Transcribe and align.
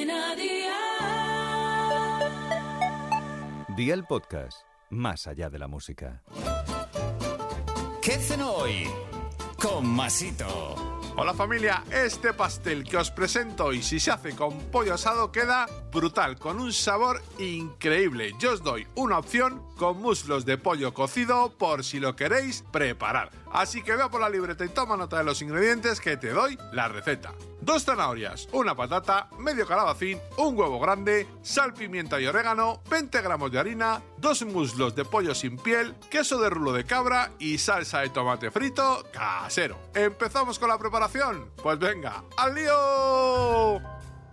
Cadena 0.00 0.34
Dial. 0.34 0.76
Día 3.76 3.92
el 3.94 4.04
podcast, 4.04 4.62
más 4.88 5.26
allá 5.26 5.50
de 5.50 5.58
la 5.58 5.68
música. 5.68 6.22
¿Qué 8.00 8.12
cenó 8.12 8.52
hoy? 8.52 8.88
Con 9.60 9.86
Masito. 9.86 10.90
Hola 11.16 11.34
familia, 11.34 11.84
este 11.90 12.32
pastel 12.32 12.84
que 12.84 12.96
os 12.96 13.10
presento 13.10 13.66
hoy, 13.66 13.82
si 13.82 14.00
se 14.00 14.10
hace 14.10 14.34
con 14.34 14.58
pollo 14.70 14.94
asado, 14.94 15.30
queda 15.30 15.66
brutal, 15.92 16.38
con 16.38 16.60
un 16.60 16.72
sabor 16.72 17.20
increíble. 17.38 18.32
Yo 18.38 18.52
os 18.52 18.62
doy 18.62 18.86
una 18.94 19.18
opción 19.18 19.62
con 19.76 20.00
muslos 20.00 20.46
de 20.46 20.56
pollo 20.56 20.94
cocido 20.94 21.58
por 21.58 21.84
si 21.84 22.00
lo 22.00 22.16
queréis 22.16 22.64
preparar. 22.72 23.32
Así 23.52 23.82
que 23.82 23.96
vea 23.96 24.08
por 24.08 24.22
la 24.22 24.30
libreta 24.30 24.64
y 24.64 24.70
toma 24.70 24.96
nota 24.96 25.18
de 25.18 25.24
los 25.24 25.42
ingredientes 25.42 26.00
que 26.00 26.16
te 26.16 26.30
doy 26.30 26.56
la 26.72 26.88
receta. 26.88 27.34
Dos 27.62 27.84
zanahorias, 27.84 28.48
una 28.52 28.74
patata, 28.74 29.28
medio 29.38 29.66
calabacín, 29.66 30.18
un 30.38 30.58
huevo 30.58 30.80
grande, 30.80 31.28
sal, 31.42 31.74
pimienta 31.74 32.18
y 32.20 32.26
orégano, 32.26 32.80
20 32.88 33.20
gramos 33.20 33.52
de 33.52 33.58
harina, 33.58 34.02
dos 34.16 34.44
muslos 34.46 34.94
de 34.94 35.04
pollo 35.04 35.34
sin 35.34 35.58
piel, 35.58 35.94
queso 36.10 36.40
de 36.40 36.48
rulo 36.48 36.72
de 36.72 36.84
cabra 36.84 37.32
y 37.38 37.58
salsa 37.58 38.00
de 38.00 38.08
tomate 38.08 38.50
frito 38.50 39.04
casero. 39.12 39.78
¿Empezamos 39.94 40.58
con 40.58 40.70
la 40.70 40.78
preparación? 40.78 41.50
Pues 41.62 41.78
venga, 41.78 42.24
¡al 42.38 42.54
lío! 42.54 43.80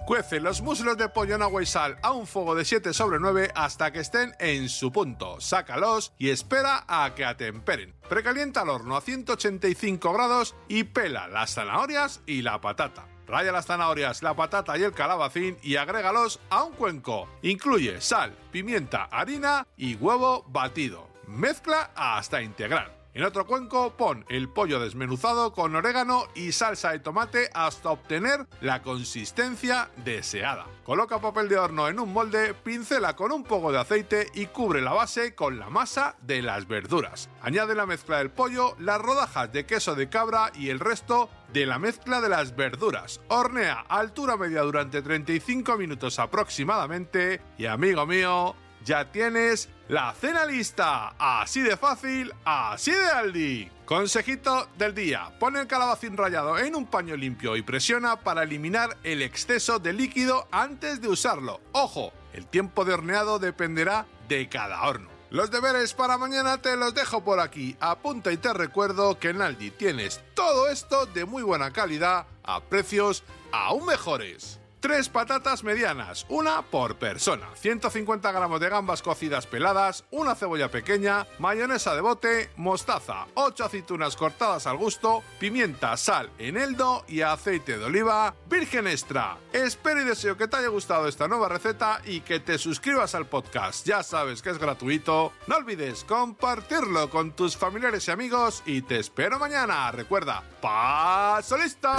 Cuece 0.07 0.39
los 0.39 0.61
muslos 0.61 0.95
de 0.95 1.09
pollo 1.09 1.35
en 1.35 1.41
agua 1.41 1.61
y 1.61 1.65
sal 1.65 1.97
a 2.01 2.13
un 2.13 2.27
fuego 2.27 2.55
de 2.55 2.63
7 2.63 2.93
sobre 2.93 3.19
9 3.19 3.51
hasta 3.53 3.91
que 3.91 3.99
estén 3.99 4.33
en 4.39 4.69
su 4.69 4.89
punto. 4.89 5.41
Sácalos 5.41 6.13
y 6.17 6.29
espera 6.29 6.85
a 6.87 7.13
que 7.13 7.25
atemperen. 7.25 7.93
Precalienta 8.07 8.61
el 8.63 8.69
horno 8.69 8.95
a 8.95 9.01
185 9.01 10.13
grados 10.13 10.55
y 10.69 10.85
pela 10.85 11.27
las 11.27 11.55
zanahorias 11.55 12.21
y 12.25 12.41
la 12.41 12.61
patata. 12.61 13.16
Raya 13.27 13.51
las 13.51 13.65
zanahorias, 13.65 14.23
la 14.23 14.33
patata 14.35 14.77
y 14.77 14.83
el 14.83 14.93
calabacín 14.93 15.57
y 15.61 15.75
agrégalos 15.75 16.39
a 16.49 16.63
un 16.63 16.73
cuenco. 16.73 17.27
Incluye 17.41 17.99
sal, 17.99 18.33
pimienta, 18.51 19.03
harina 19.11 19.67
y 19.75 19.95
huevo 19.95 20.45
batido. 20.47 21.09
Mezcla 21.27 21.91
hasta 21.95 22.41
integrar. 22.41 22.96
En 23.17 23.23
otro 23.23 23.47
cuenco 23.47 23.97
pon 23.97 24.25
el 24.29 24.47
pollo 24.47 24.79
desmenuzado 24.79 25.51
con 25.51 25.75
orégano 25.75 26.25
y 26.35 26.51
salsa 26.51 26.91
de 26.91 26.99
tomate 26.99 27.49
hasta 27.55 27.89
obtener 27.89 28.45
la 28.61 28.83
consistencia 28.83 29.89
deseada. 30.05 30.67
Coloca 30.83 31.19
papel 31.19 31.49
de 31.49 31.57
horno 31.57 31.87
en 31.87 31.99
un 31.99 32.13
molde, 32.13 32.53
pincela 32.53 33.15
con 33.15 33.31
un 33.31 33.43
poco 33.43 33.71
de 33.71 33.79
aceite 33.79 34.27
y 34.35 34.45
cubre 34.45 34.81
la 34.81 34.93
base 34.93 35.33
con 35.33 35.57
la 35.57 35.71
masa 35.71 36.15
de 36.21 36.43
las 36.43 36.67
verduras. 36.67 37.27
Añade 37.41 37.73
la 37.73 37.87
mezcla 37.87 38.19
del 38.19 38.29
pollo, 38.29 38.75
las 38.77 39.01
rodajas 39.01 39.51
de 39.51 39.65
queso 39.65 39.95
de 39.95 40.09
cabra 40.09 40.51
y 40.53 40.69
el 40.69 40.79
resto 40.79 41.27
de 41.51 41.65
la 41.65 41.79
mezcla 41.79 42.21
de 42.21 42.29
las 42.29 42.55
verduras. 42.55 43.19
Hornea 43.29 43.83
a 43.89 43.97
altura 43.97 44.37
media 44.37 44.61
durante 44.61 45.01
35 45.01 45.75
minutos 45.75 46.19
aproximadamente 46.19 47.41
y 47.57 47.65
amigo 47.65 48.05
mío, 48.05 48.55
ya 48.87 49.11
tienes 49.11 49.67
la 49.89 50.13
cena 50.13 50.45
lista. 50.45 51.13
Así 51.19 51.61
de 51.61 51.75
fácil, 51.75 52.33
así 52.45 52.91
de 52.91 53.07
Aldi. 53.07 53.71
Consejito 53.85 54.69
del 54.77 54.95
día. 54.95 55.37
Pon 55.39 55.57
el 55.57 55.67
calabacín 55.67 56.15
rallado 56.15 56.57
en 56.57 56.73
un 56.73 56.85
paño 56.85 57.15
limpio 57.17 57.57
y 57.57 57.61
presiona 57.61 58.21
para 58.21 58.43
eliminar 58.43 58.97
el 59.03 59.21
exceso 59.21 59.79
de 59.79 59.91
líquido 59.91 60.47
antes 60.51 61.01
de 61.01 61.09
usarlo. 61.09 61.59
Ojo, 61.73 62.13
el 62.33 62.47
tiempo 62.47 62.85
de 62.85 62.93
horneado 62.93 63.39
dependerá 63.39 64.05
de 64.29 64.47
cada 64.47 64.81
horno. 64.81 65.09
Los 65.29 65.51
deberes 65.51 65.93
para 65.93 66.17
mañana 66.17 66.61
te 66.61 66.77
los 66.77 66.93
dejo 66.93 67.21
por 67.25 67.41
aquí. 67.41 67.75
Apunta 67.81 68.31
y 68.31 68.37
te 68.37 68.53
recuerdo 68.53 69.19
que 69.19 69.29
en 69.29 69.41
Aldi 69.41 69.71
tienes 69.71 70.21
todo 70.33 70.69
esto 70.69 71.05
de 71.07 71.25
muy 71.25 71.43
buena 71.43 71.71
calidad 71.71 72.25
a 72.43 72.61
precios 72.61 73.25
aún 73.51 73.85
mejores. 73.85 74.61
Tres 74.79 75.09
patatas 75.09 75.63
medianas, 75.63 76.27
una 76.29 76.61
por 76.61 76.97
persona, 76.97 77.47
150 77.55 78.31
gramos 78.31 78.59
de 78.59 78.69
gambas 78.69 79.01
cocidas 79.01 79.47
peladas, 79.47 80.05
una 80.11 80.35
cebolla 80.35 80.69
pequeña, 80.69 81.25
mayonesa 81.39 81.95
de 81.95 82.01
bote, 82.01 82.51
mostaza, 82.57 83.25
8 83.33 83.65
aceitunas 83.65 84.15
cortadas 84.15 84.67
al 84.67 84.77
gusto, 84.77 85.23
pimienta, 85.39 85.97
sal, 85.97 86.29
eneldo 86.37 87.03
y 87.07 87.21
aceite 87.21 87.79
de 87.79 87.85
oliva 87.85 88.35
virgen 88.47 88.85
extra. 88.85 89.37
Espero 89.51 90.01
y 90.01 90.05
deseo 90.05 90.37
que 90.37 90.47
te 90.47 90.57
haya 90.57 90.67
gustado 90.67 91.07
esta 91.07 91.27
nueva 91.27 91.49
receta 91.49 91.99
y 92.05 92.21
que 92.21 92.39
te 92.39 92.59
suscribas 92.59 93.15
al 93.15 93.25
podcast. 93.25 93.85
Ya 93.87 94.03
sabes 94.03 94.43
que 94.43 94.51
es 94.51 94.59
gratuito. 94.59 95.33
No 95.47 95.55
olvides 95.55 96.03
compartirlo 96.03 97.09
con 97.09 97.31
tus 97.31 97.57
familiares 97.57 98.07
y 98.07 98.11
amigos 98.11 98.61
y 98.65 98.83
te 98.83 98.99
espero 98.99 99.39
mañana. 99.39 99.91
Recuerda, 99.91 100.43
paso 100.61 101.57
lista. 101.57 101.95